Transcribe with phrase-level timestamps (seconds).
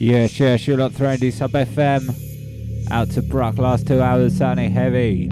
[0.00, 2.88] Yes, sure, you're not throwing D sub FM.
[2.88, 5.28] Out to Brock, last two hours sounding heavy.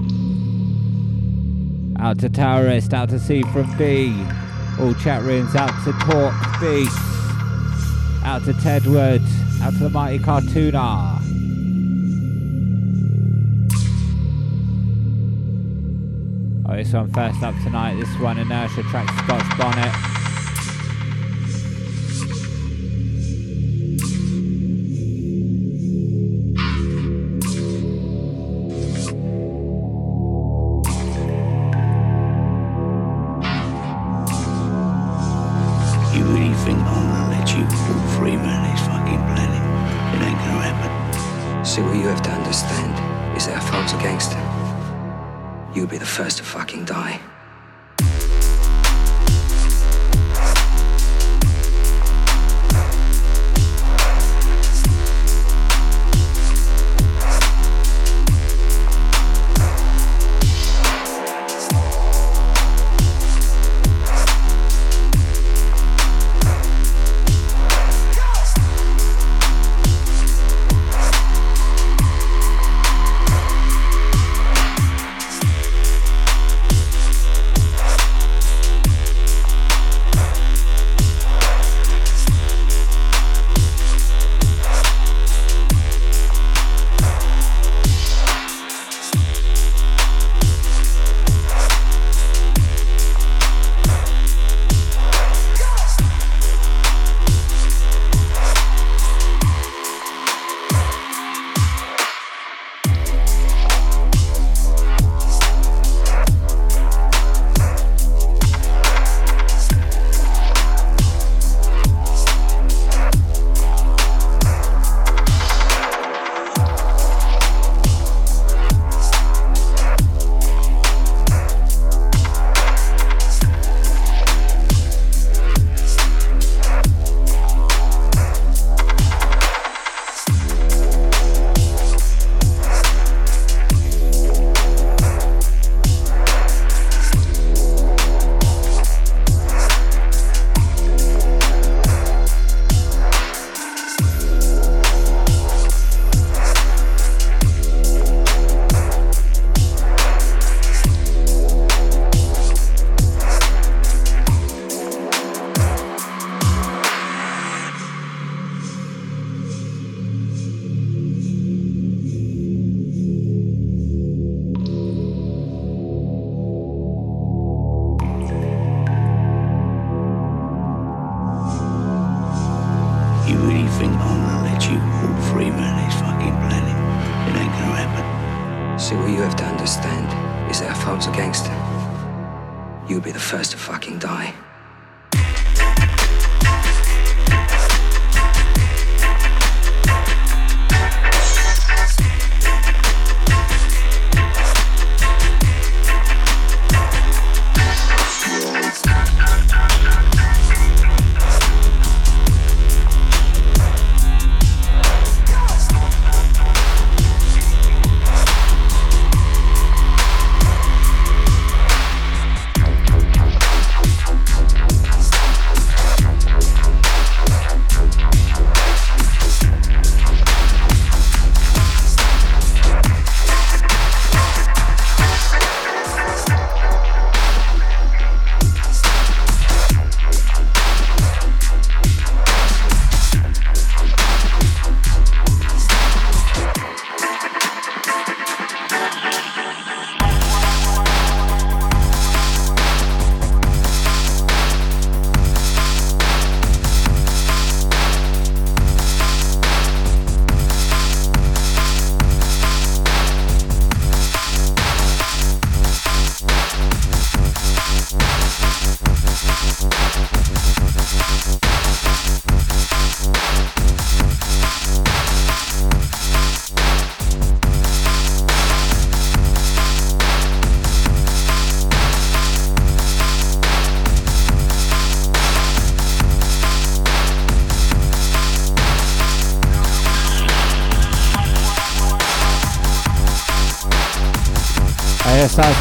[2.00, 4.12] Out to Towerist, out to C from B.
[4.80, 6.98] All chat rooms, out to Talk Beast.
[8.24, 9.22] Out to Tedward,
[9.62, 11.20] out to the Mighty Cartooner.
[16.68, 18.00] Oh, this one first up tonight.
[18.00, 20.25] This one, Inertia track Scotch Bonnet.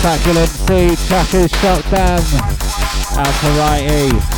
[0.05, 2.21] Succulent C, Chuckers Shot Down,
[3.17, 4.34] out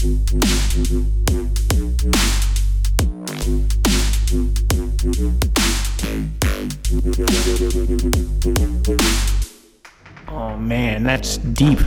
[0.00, 0.06] Oh
[10.56, 11.80] man, that's deep.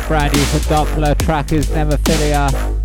[0.00, 2.75] Brand new from Doppler track is Nemophilia.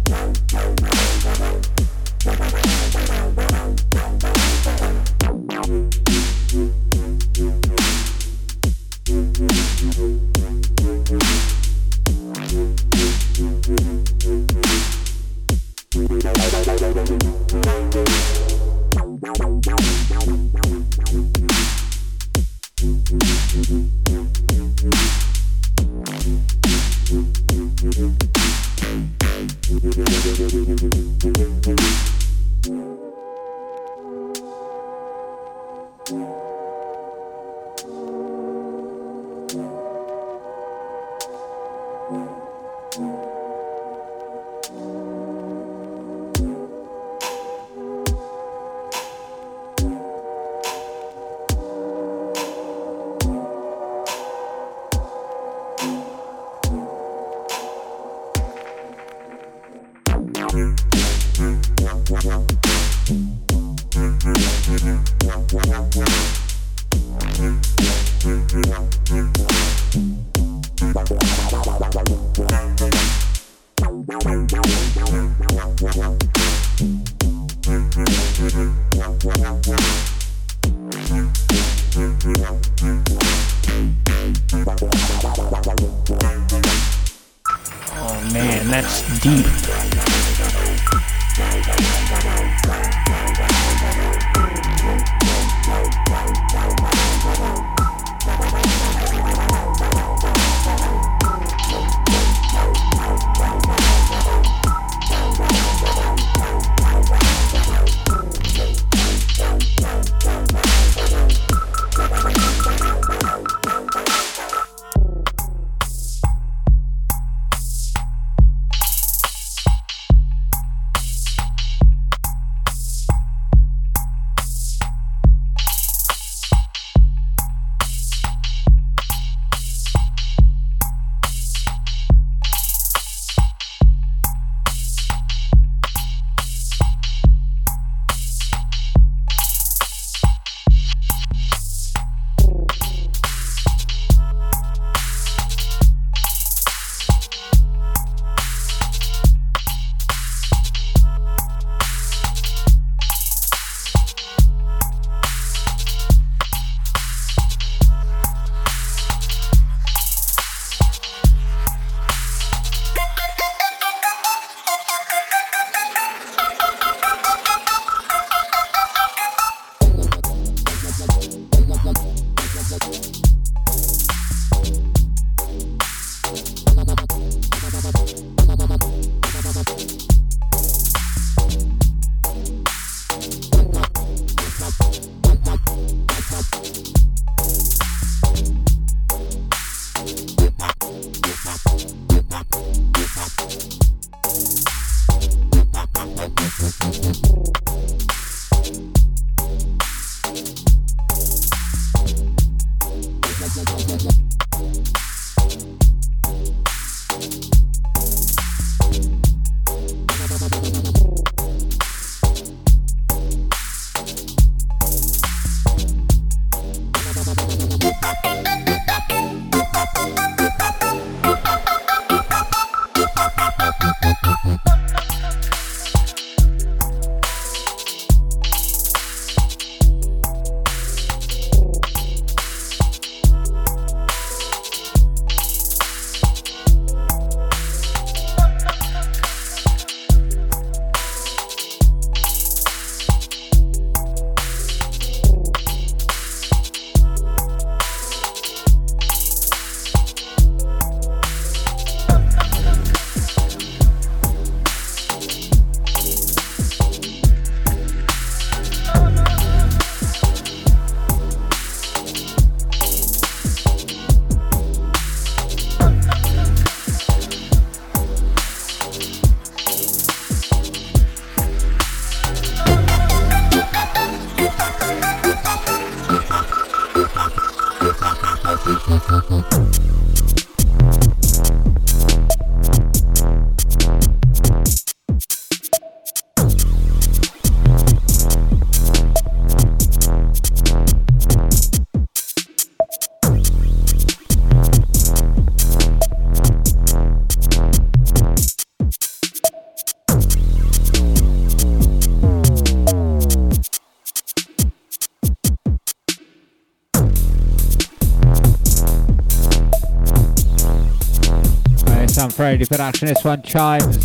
[312.51, 313.07] Friendly production.
[313.07, 313.97] This one chimes.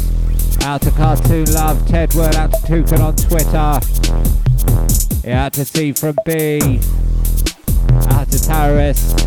[0.62, 3.80] Out to Cartoon Love, Tedward, out to Toucan on Twitter.
[5.26, 6.78] Yeah, out to C from B.
[8.08, 9.25] Out to Terrorist.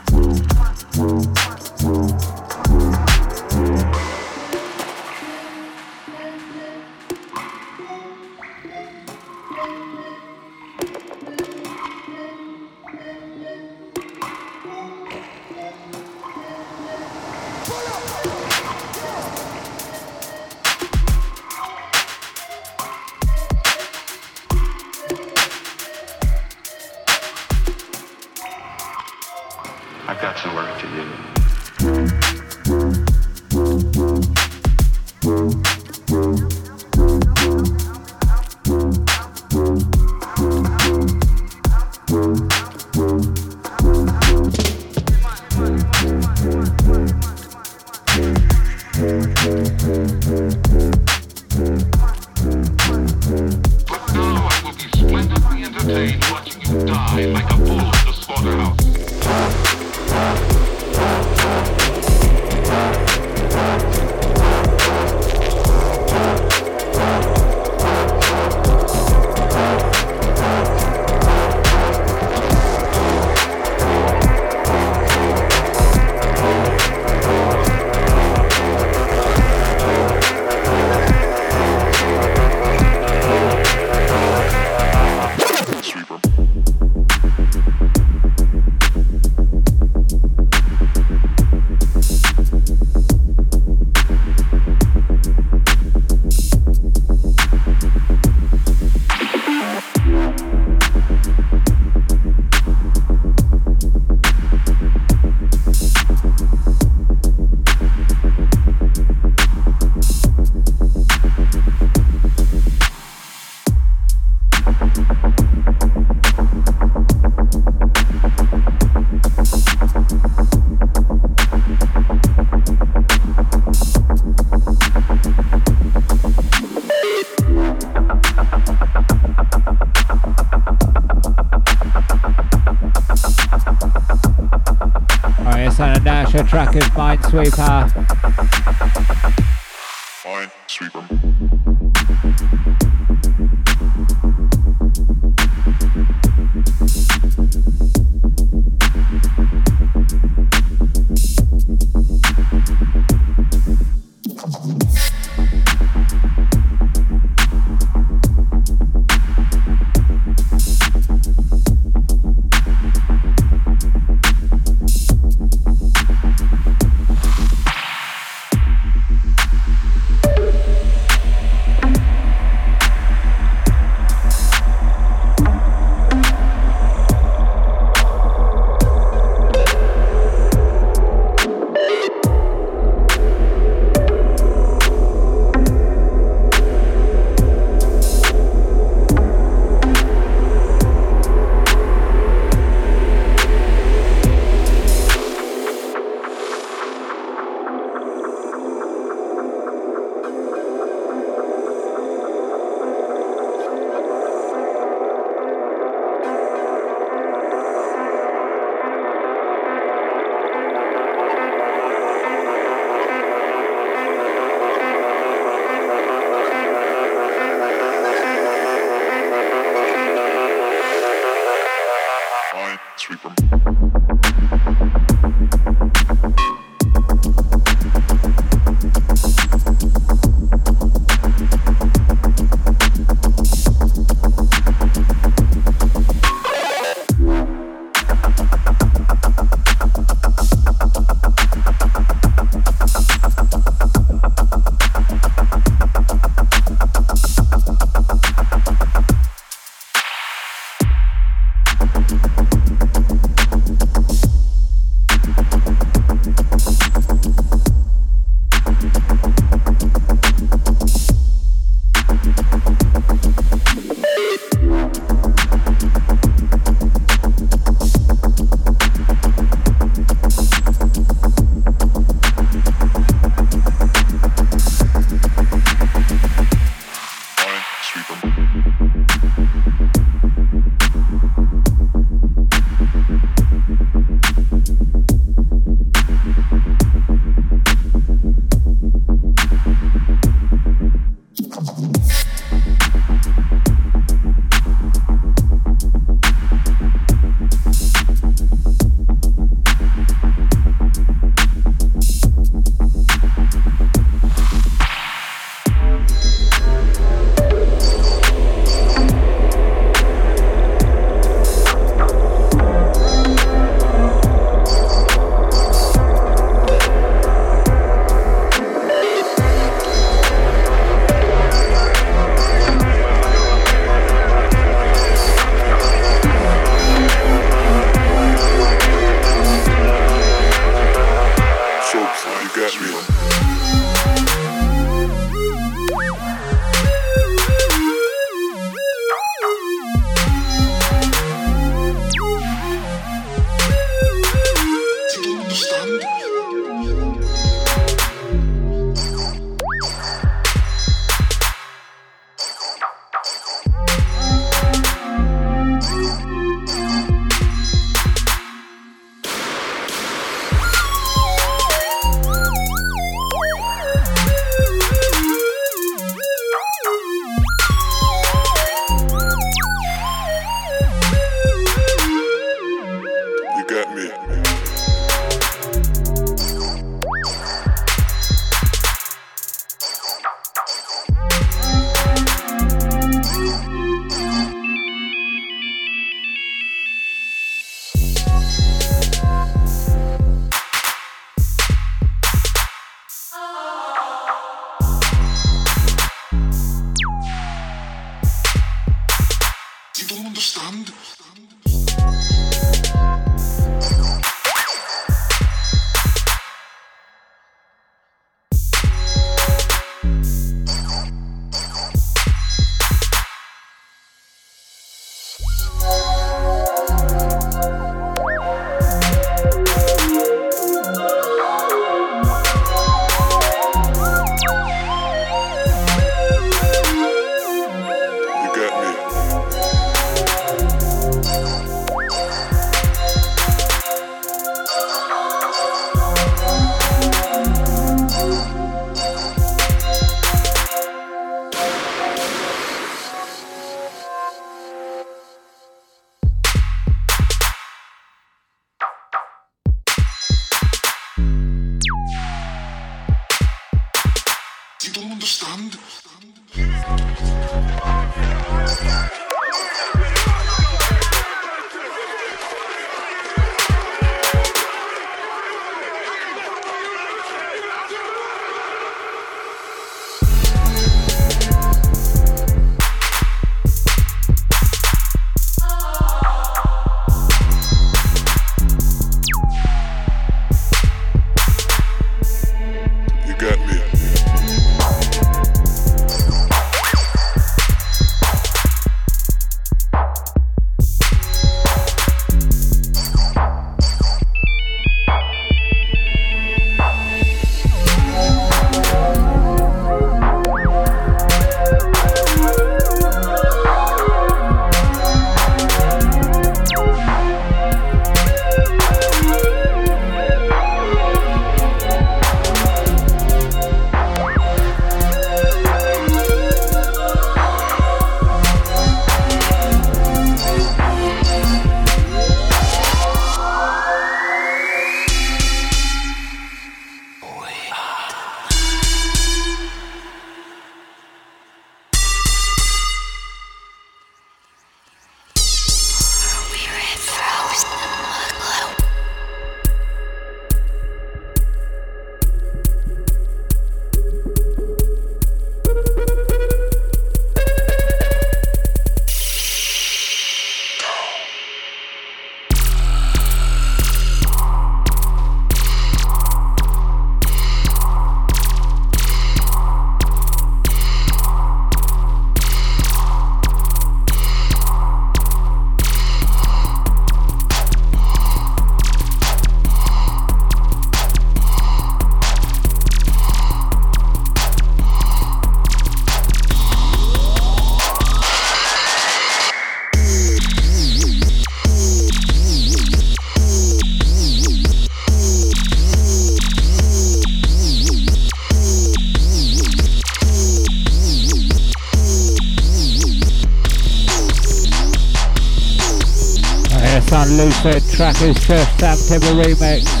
[597.63, 600.00] Lucid track is Sam Timber remix.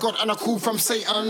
[0.00, 1.28] God and a call from Satan.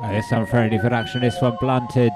[0.00, 0.20] No.
[0.22, 2.12] Some friendly production, this one blunted.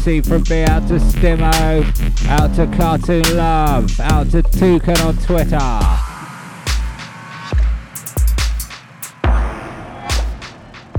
[0.00, 5.16] Tedward, C from B, out to Stimo, out to Cartoon Love, out to Toucan on
[5.18, 5.56] Twitter.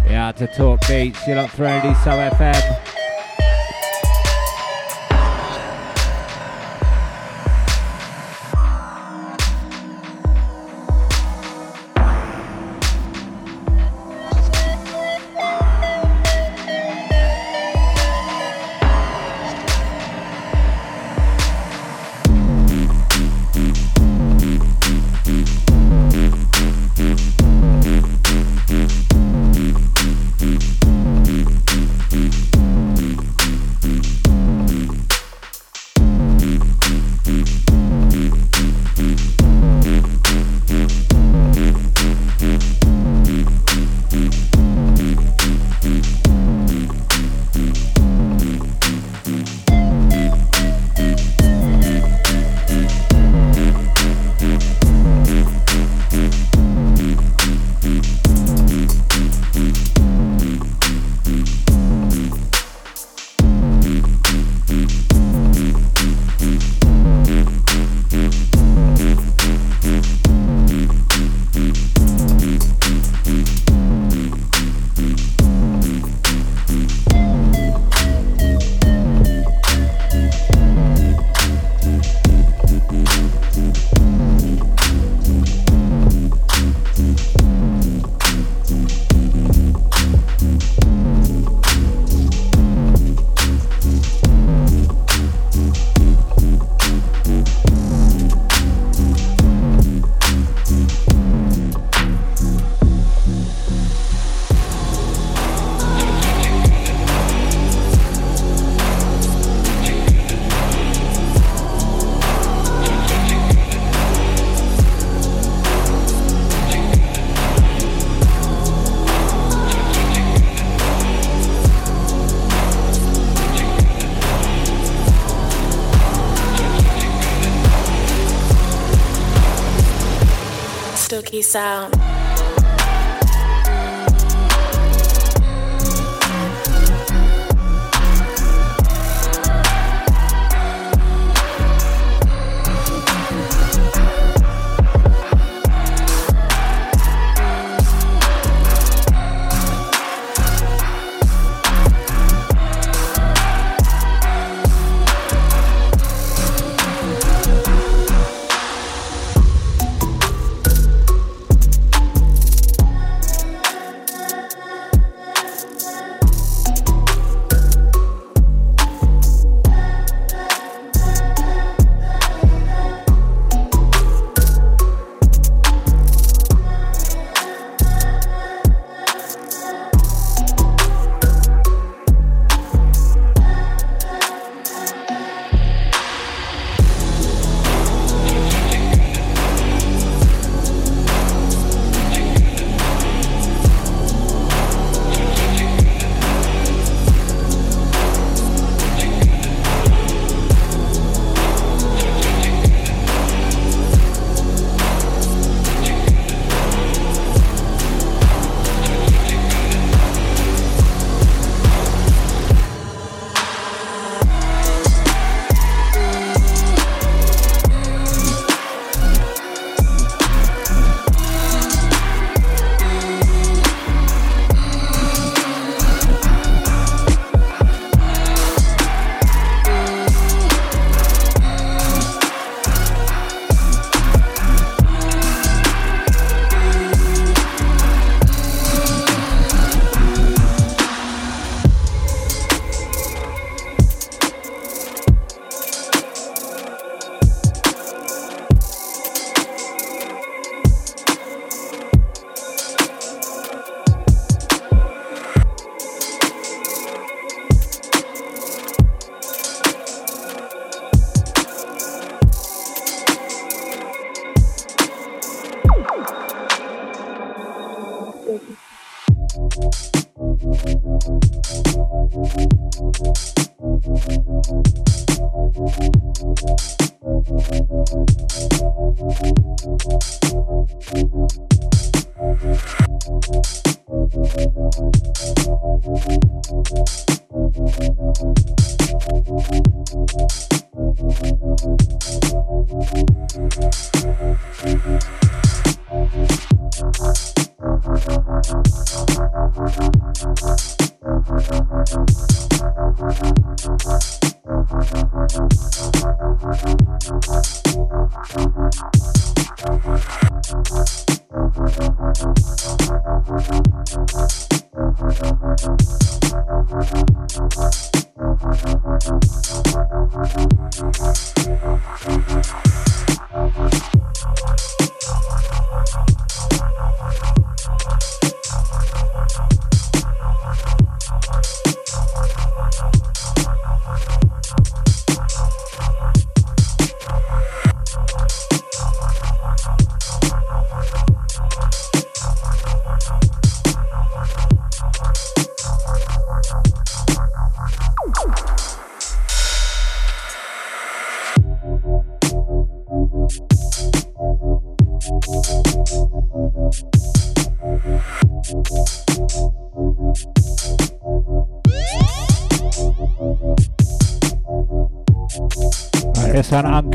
[0.06, 3.01] Yeah, out to Talk Beats, you're not these some FM.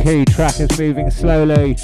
[0.07, 1.76] One, track is moving slowly.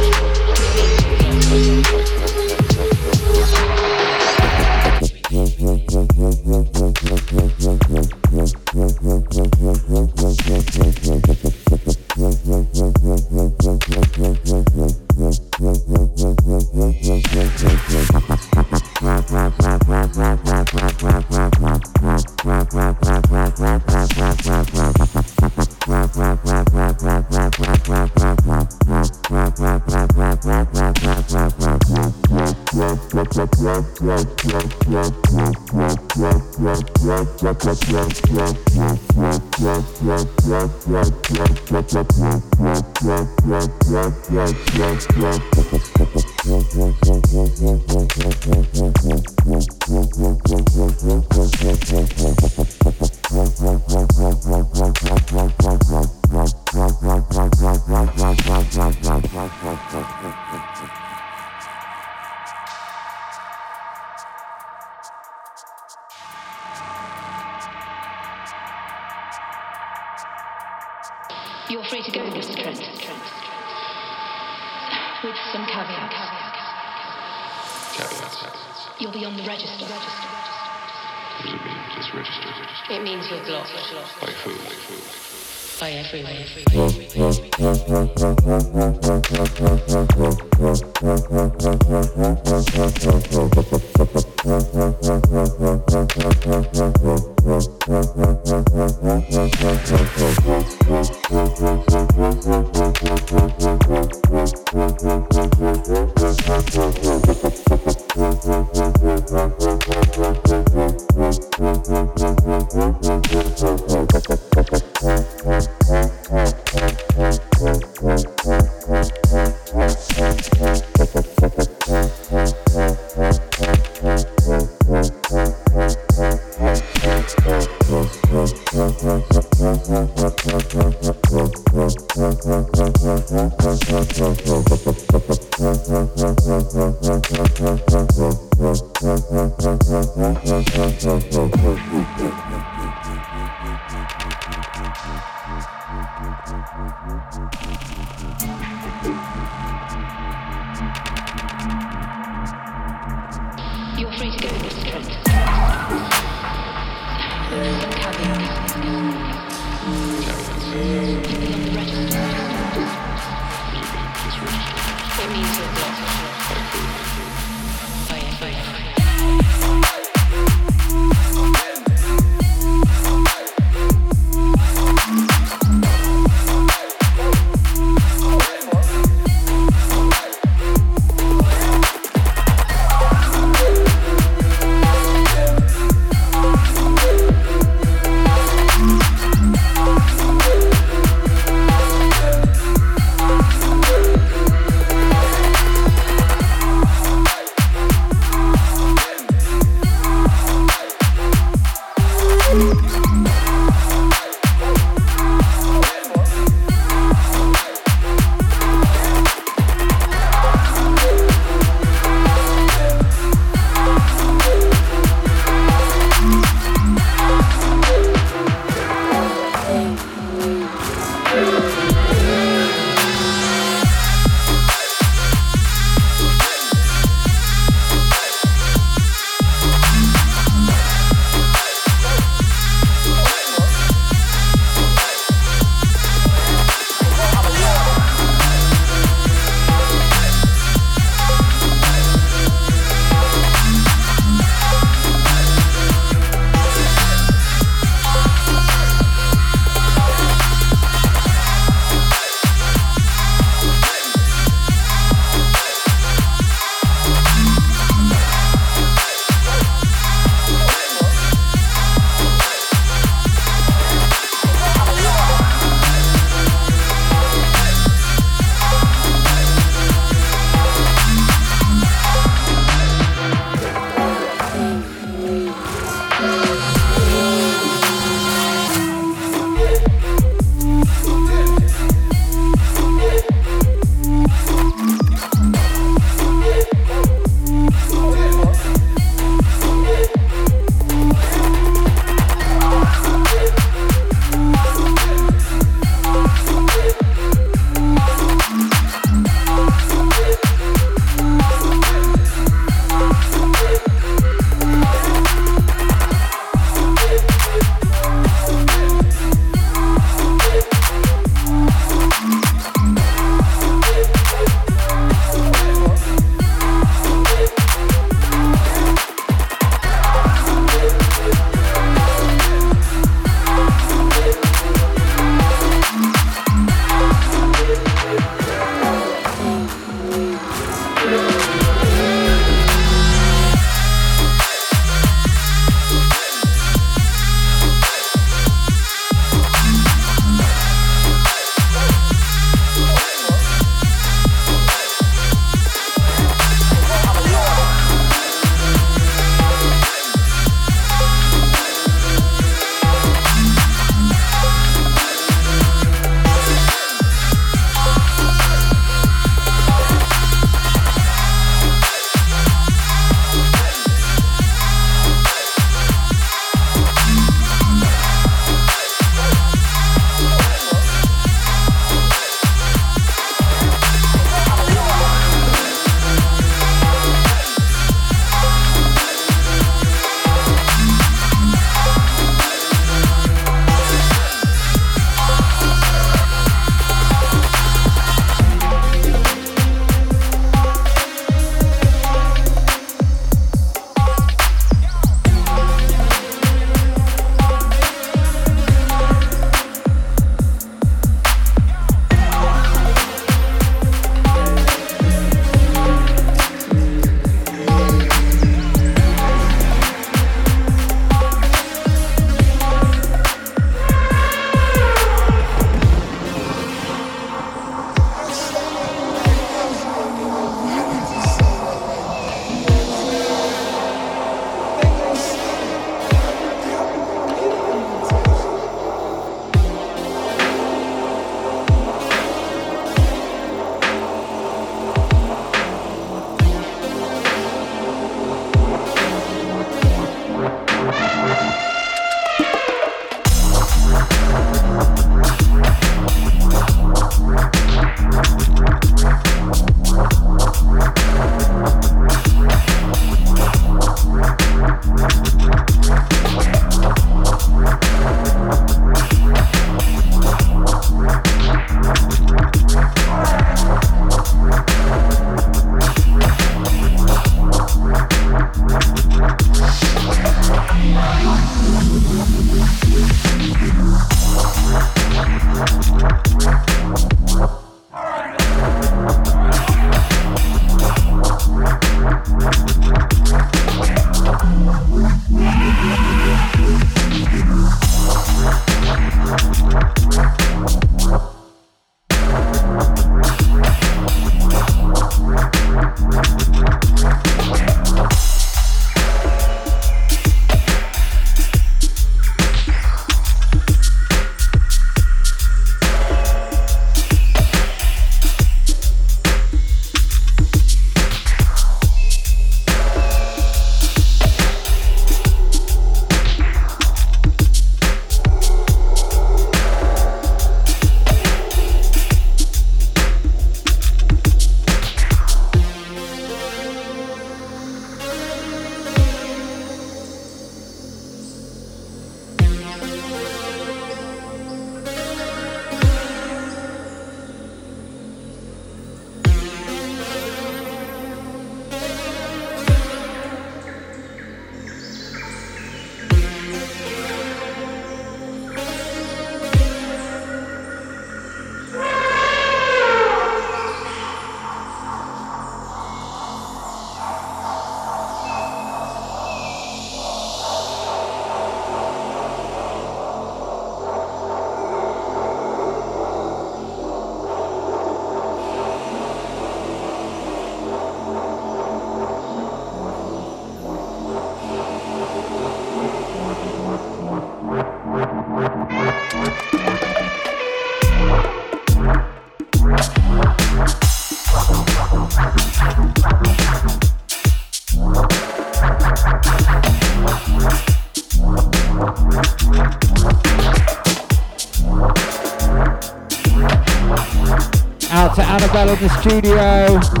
[598.75, 600.00] The studio.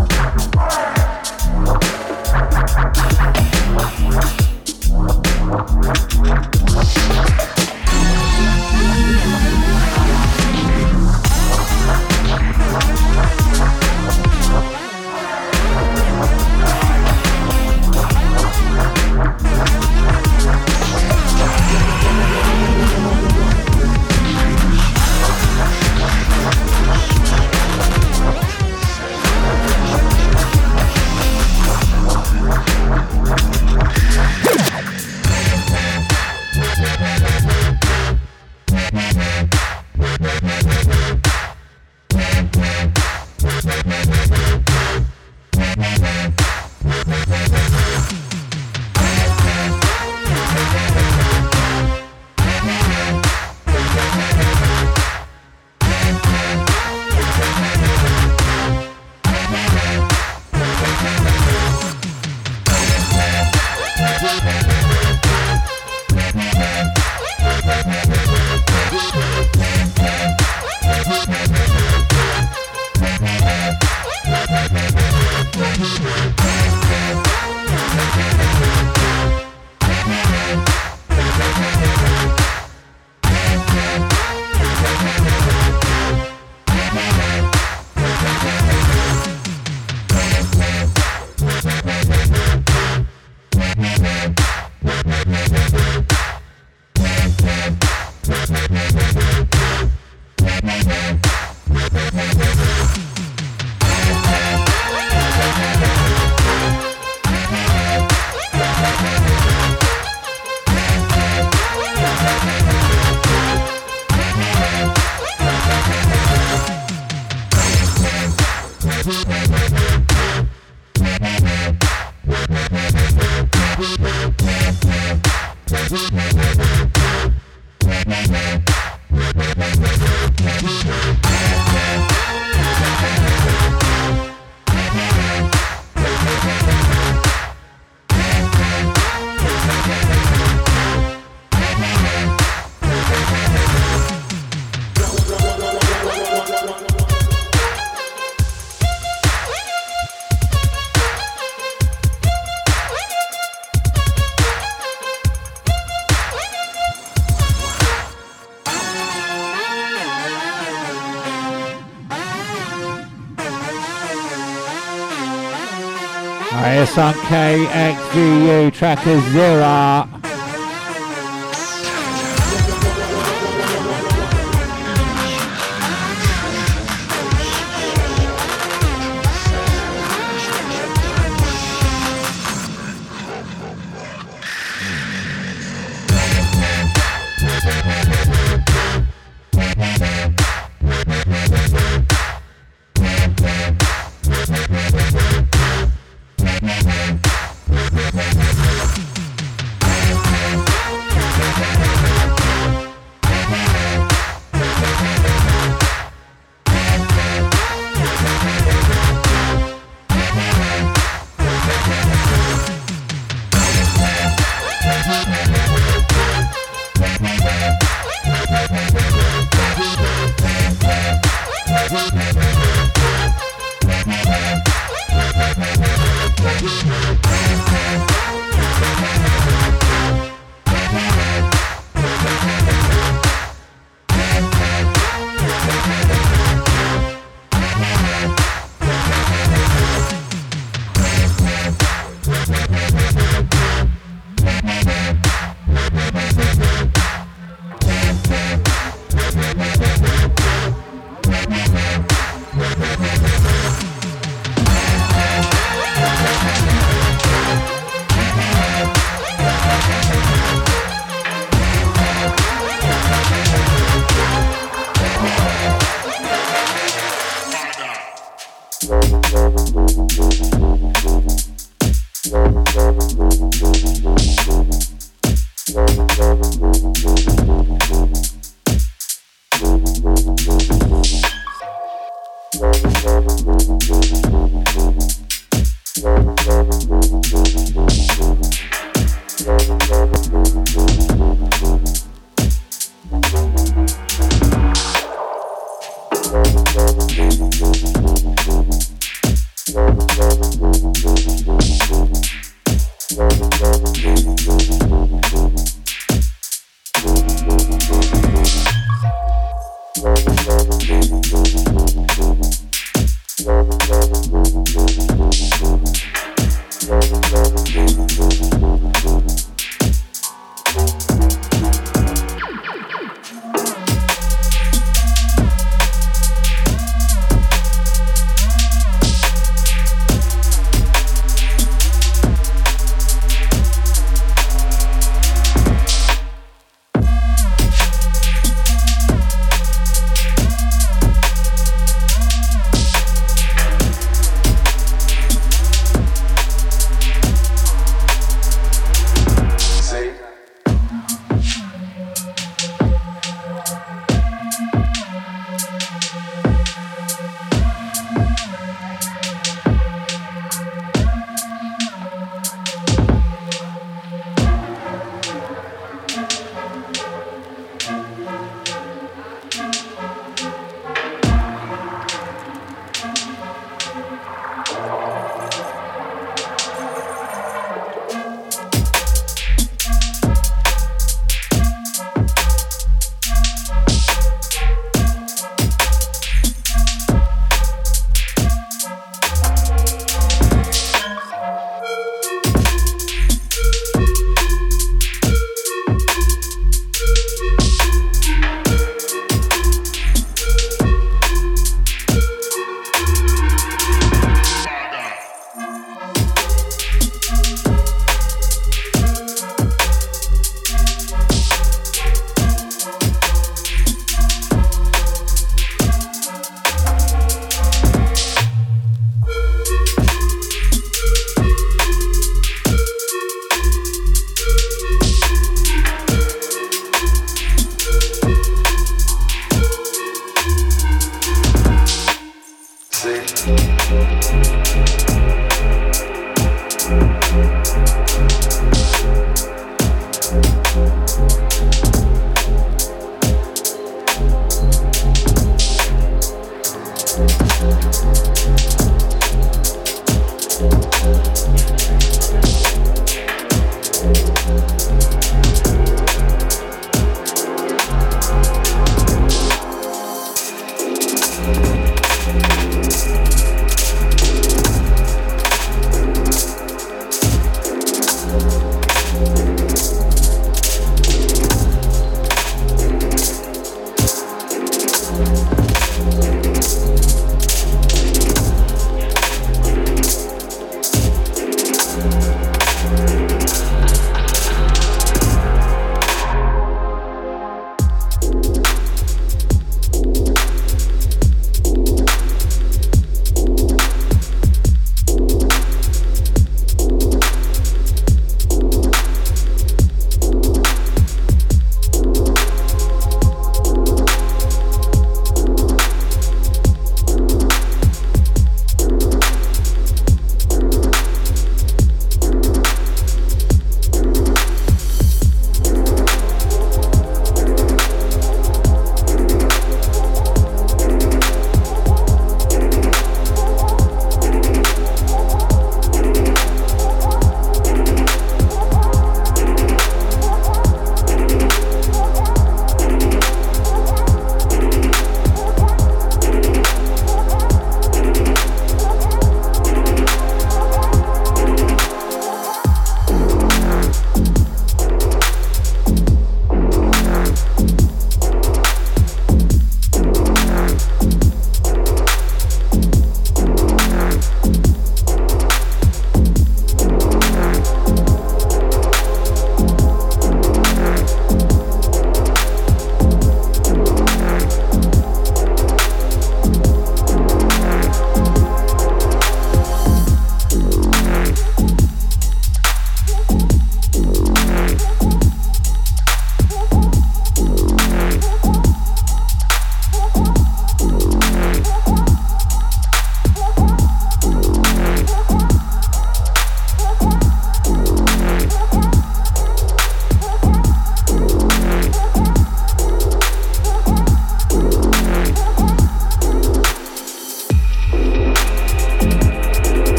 [166.97, 170.10] On KXVU Tracker Zero.
[170.10, 170.10] cartoonist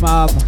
[0.00, 0.28] mum.
[0.30, 0.47] Yeah,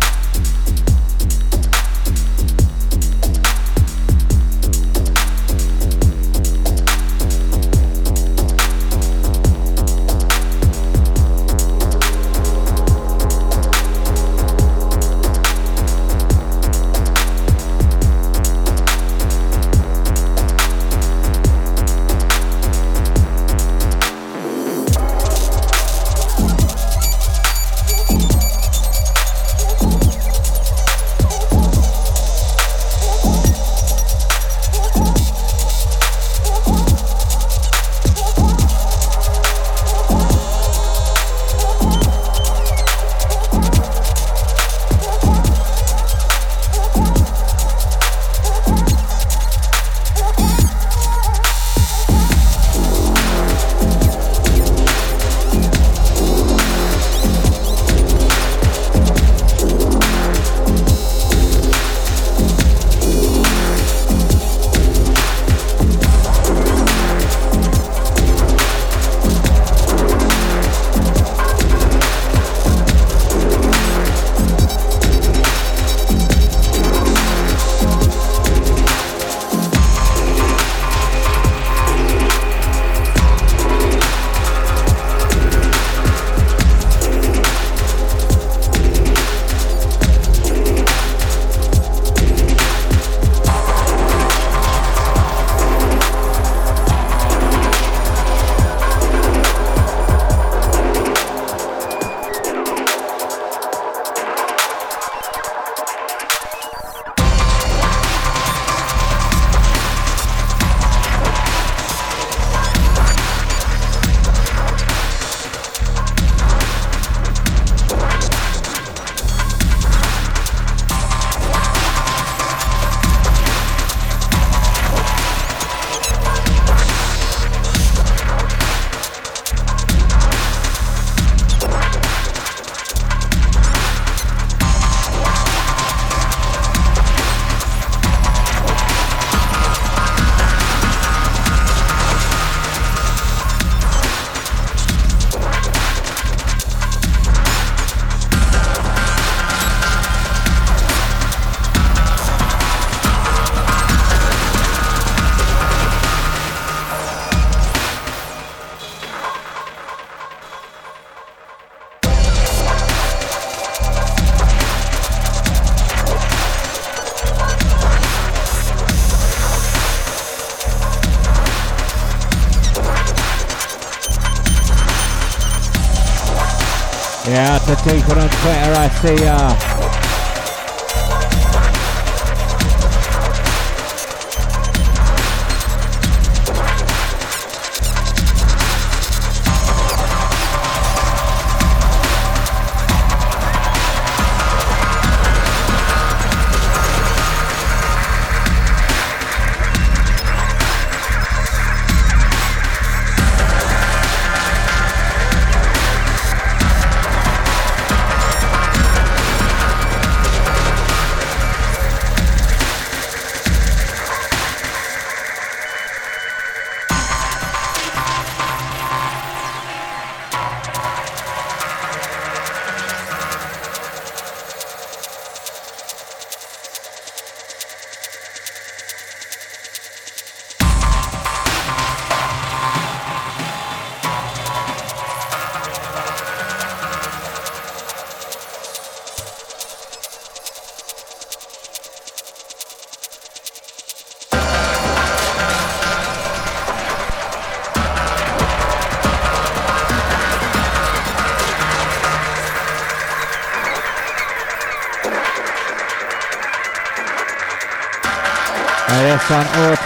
[177.85, 179.60] Deacon on Twitter, I see ya.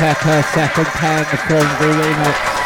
[0.04, 2.63] Orteka, second pen from the remix.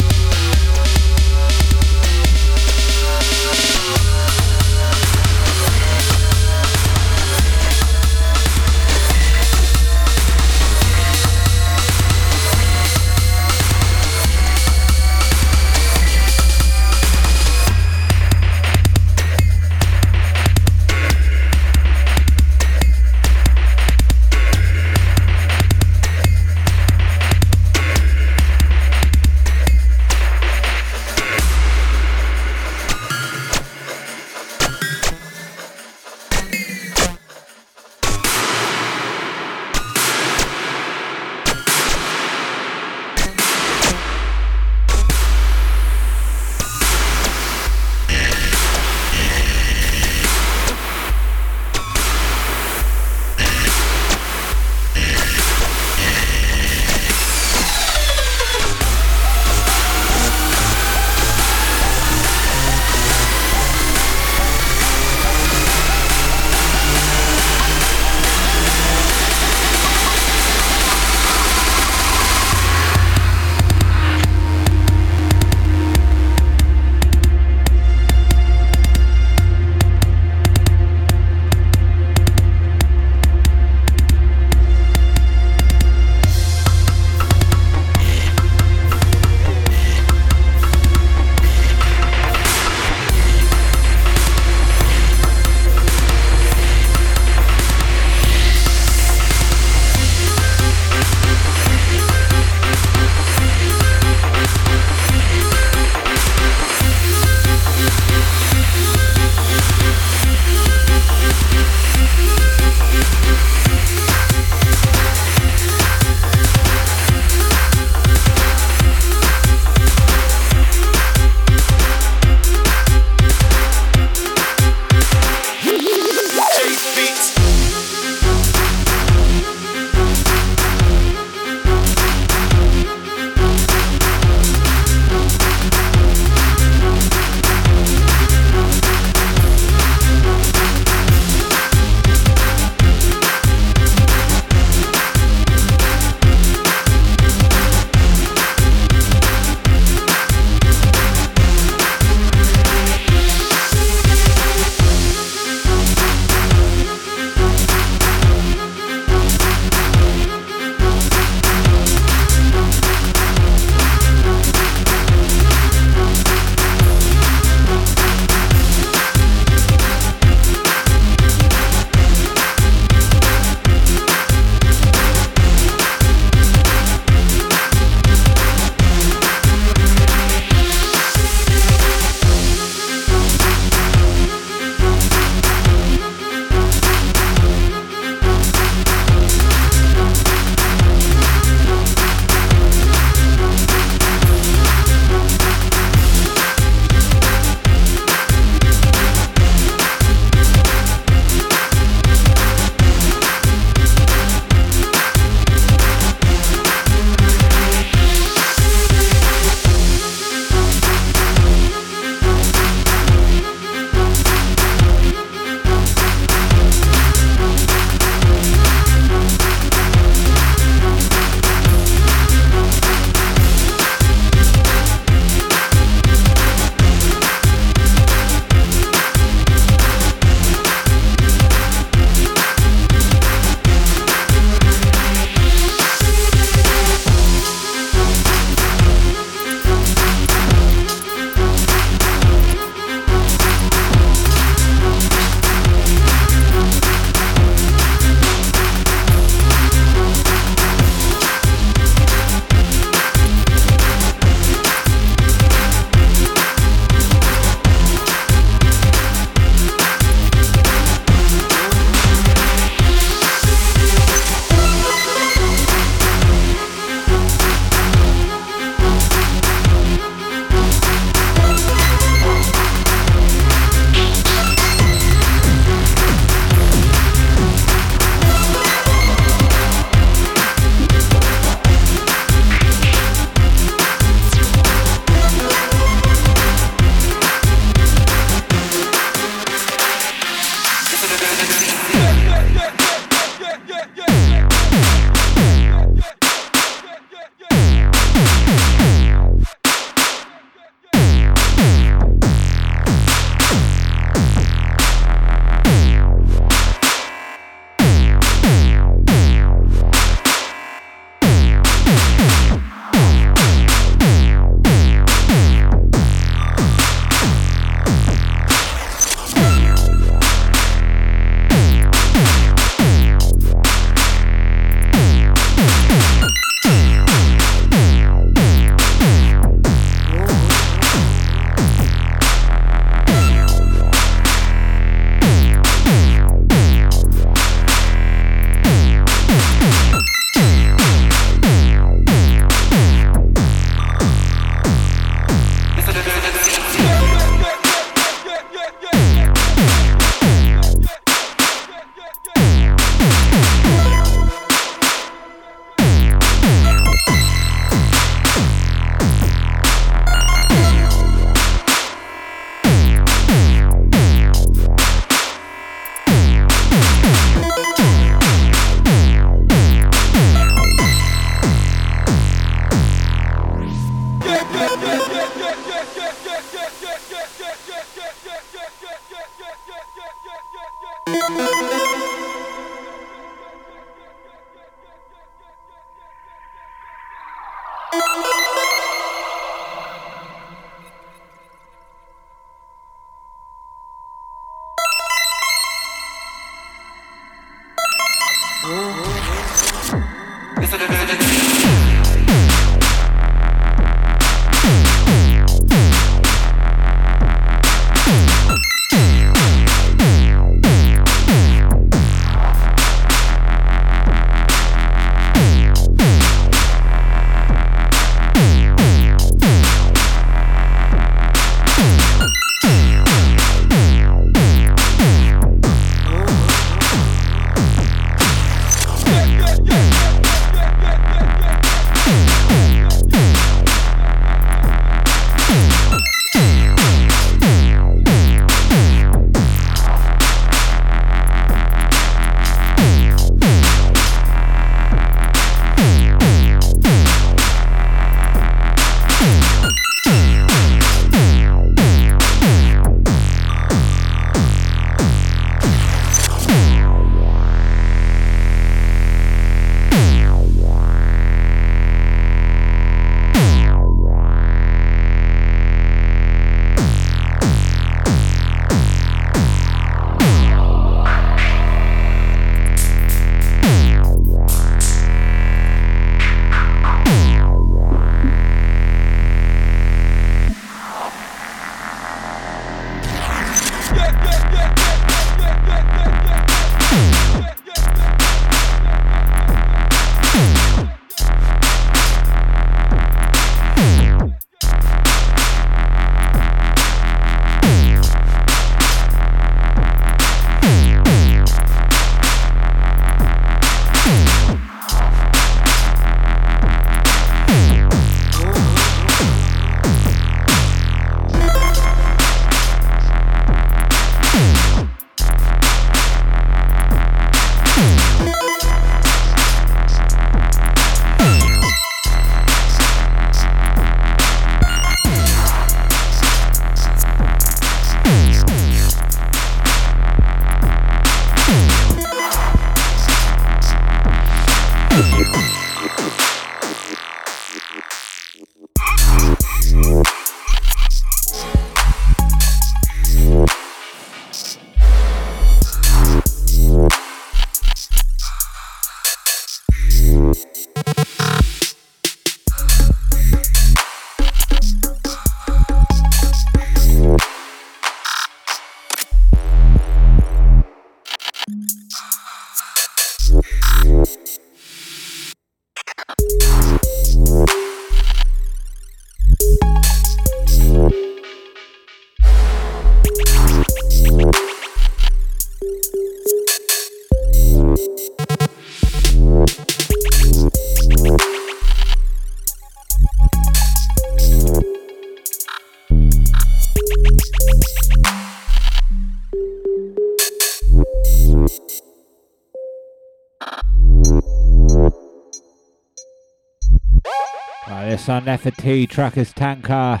[598.08, 600.00] On our Nefertiti Trackers Tanker.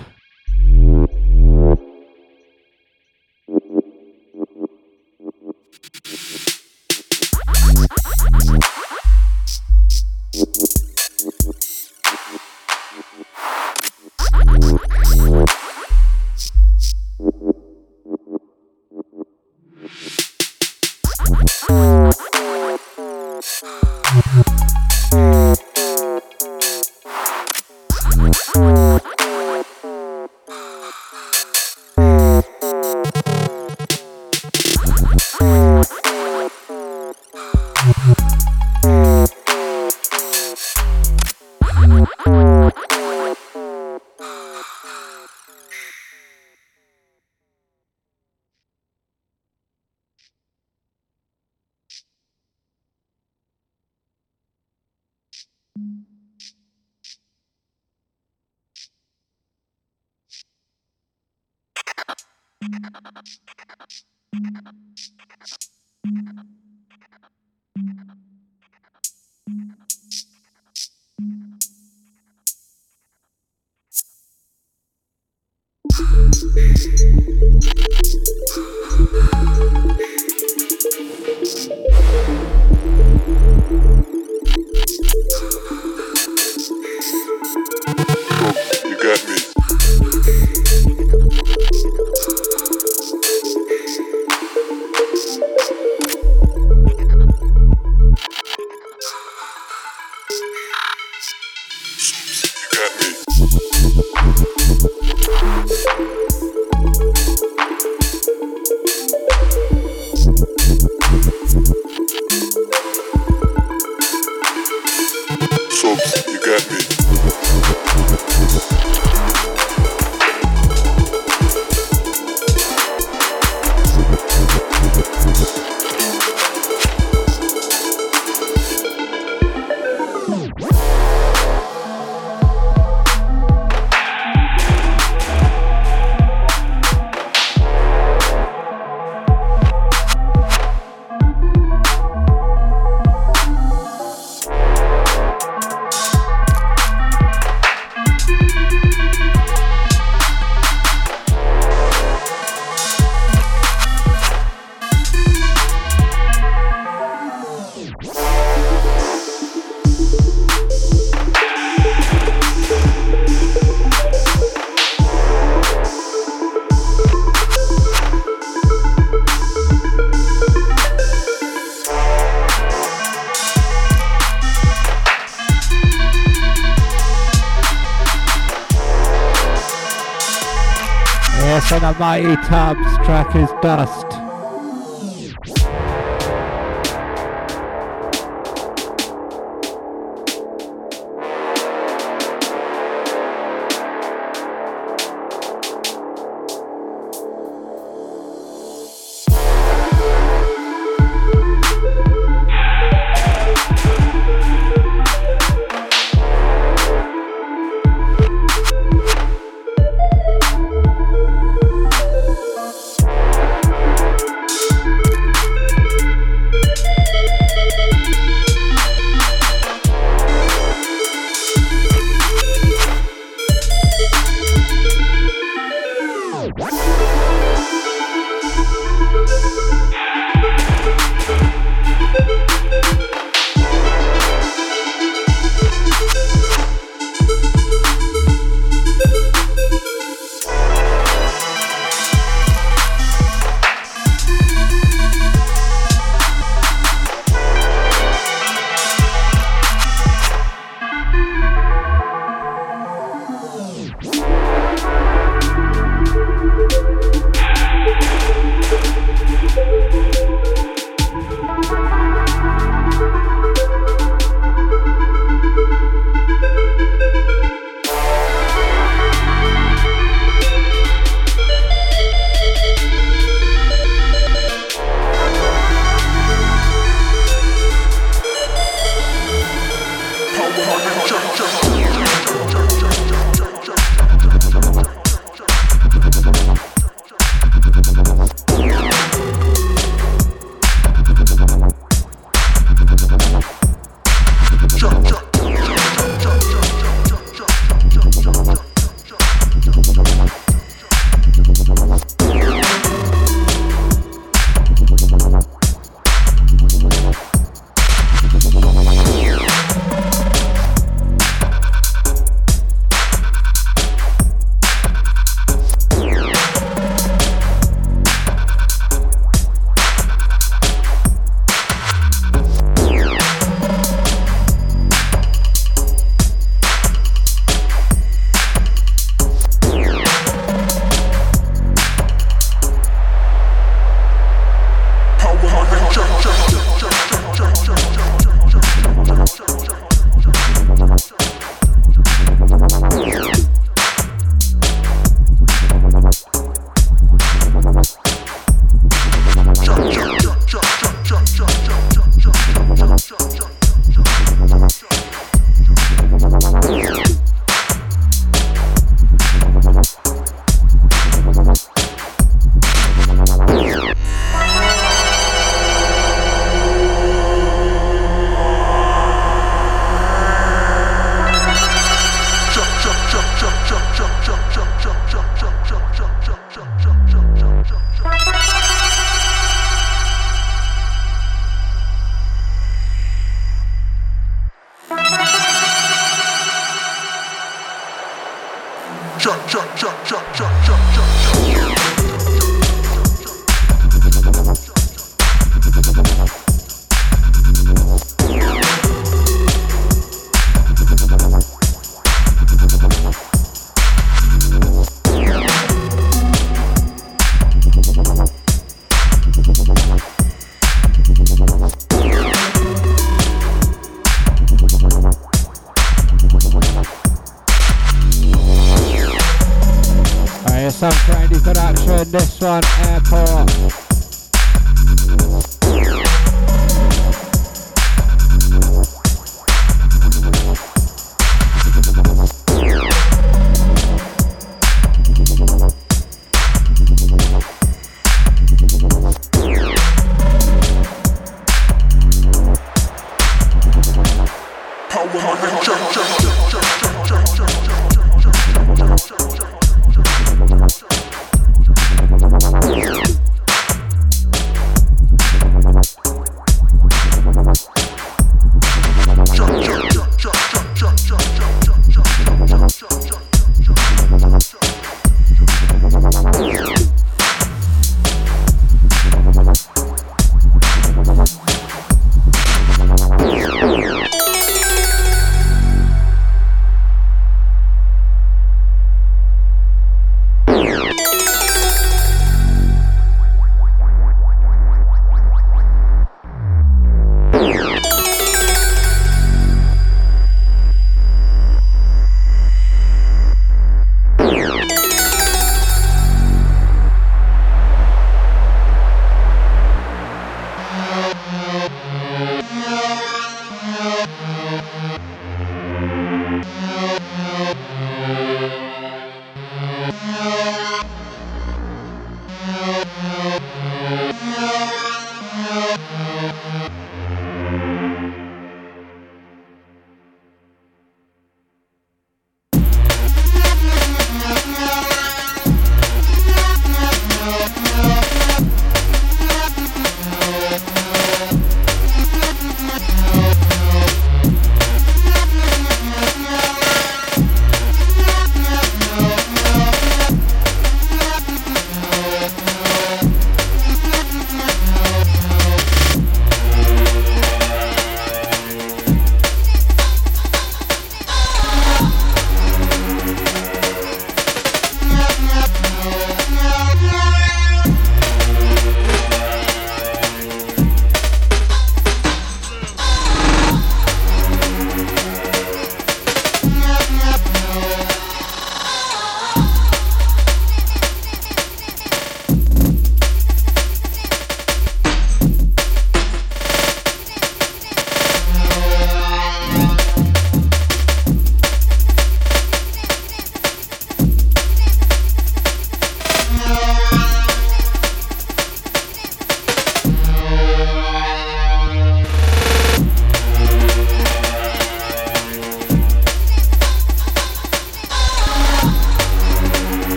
[181.98, 184.07] Mighty tubs track is dust.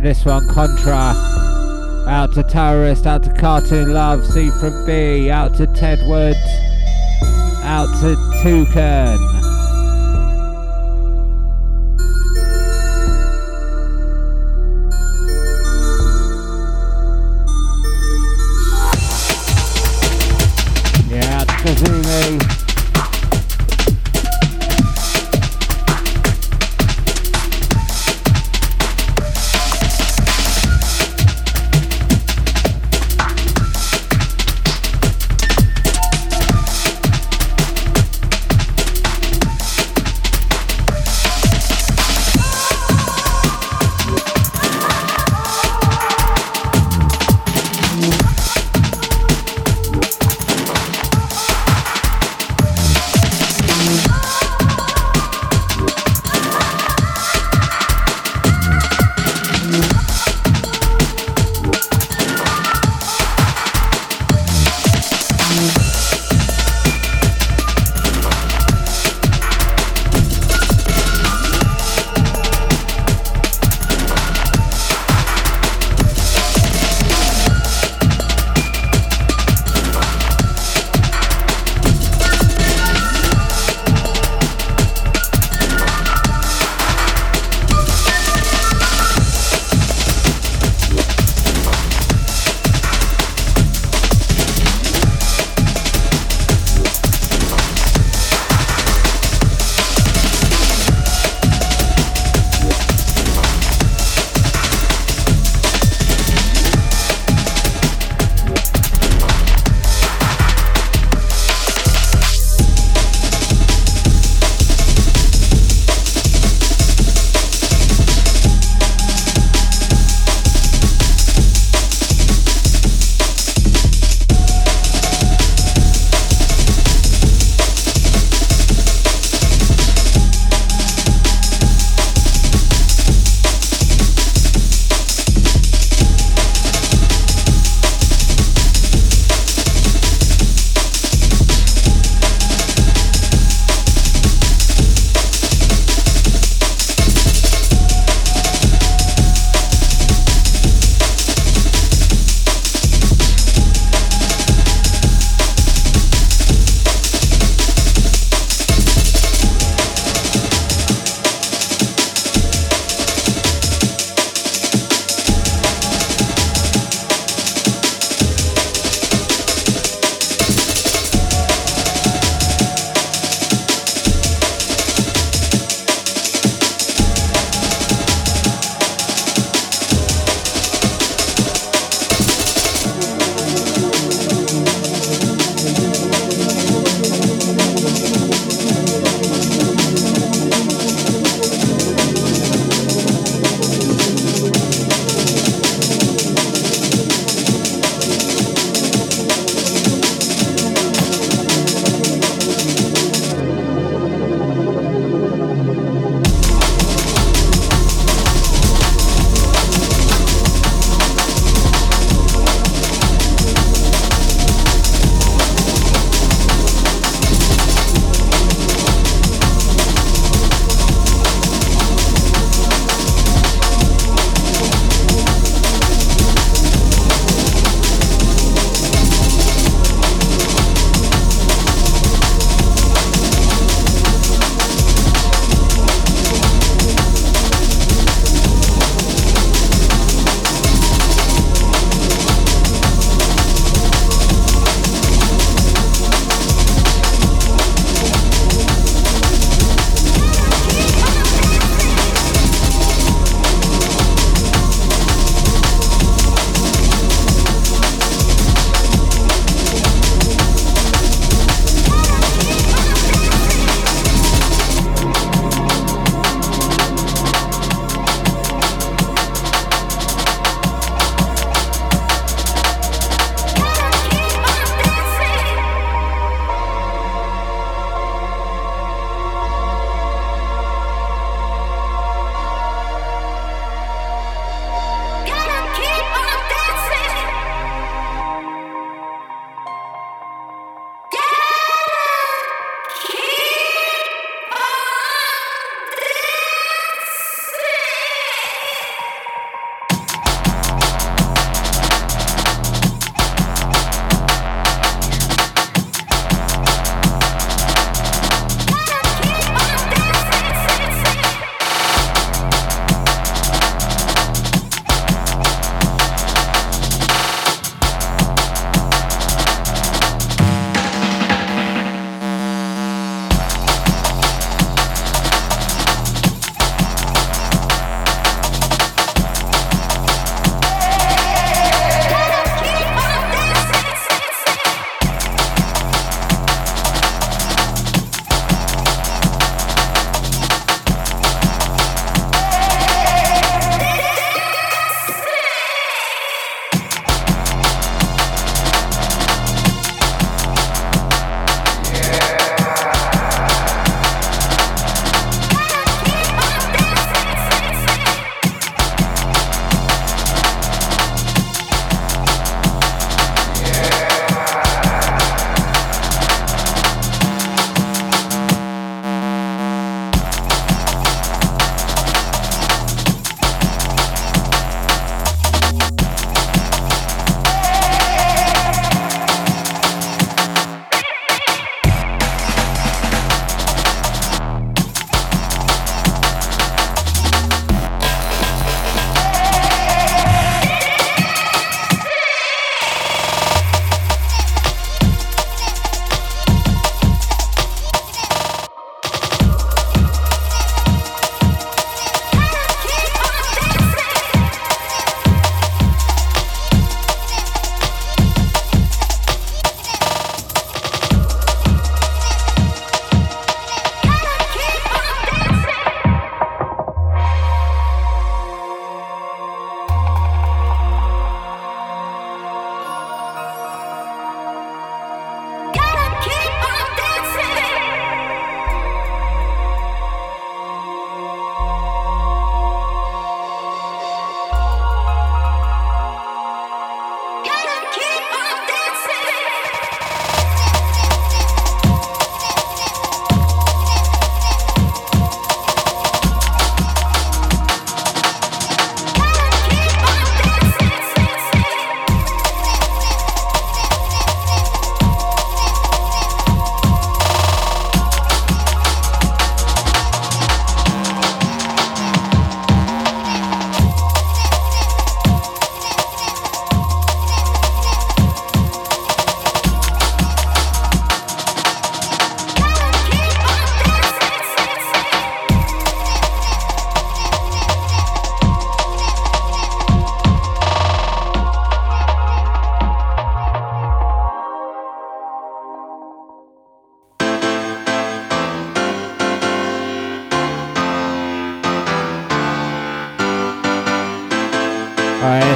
[0.00, 1.14] This one, Contra.
[2.08, 6.38] Out to Terrorist, out to Cartoon Love, C from B, out to Ted Woods,
[7.62, 9.31] out to Toucan.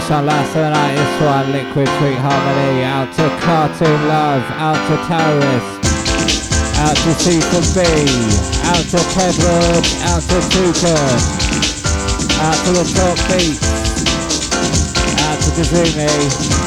[0.09, 0.97] Last night.
[1.21, 2.85] One, Liquid Sweet Harmony.
[2.85, 4.43] Out to Cartoon Love.
[4.53, 5.83] Out to Terrorist.
[6.79, 7.83] Out to C from B.
[8.71, 9.85] Out to Tedward.
[10.07, 11.19] Out to Tukan.
[12.39, 13.59] Out to the Top Beat.
[15.27, 16.66] Out to Kazumi.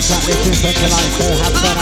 [0.00, 1.76] The track listings for tonight, so have fun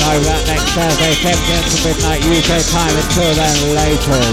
[0.00, 1.62] Know that next Thursday, 10 p.m.
[1.62, 2.94] to midnight UK time.
[2.98, 4.29] Until then, later.